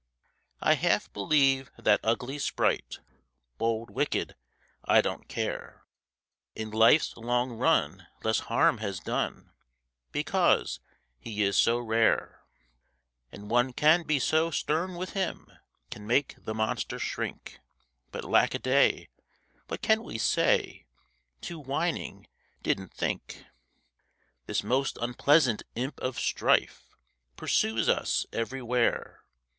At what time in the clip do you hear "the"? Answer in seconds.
16.43-16.55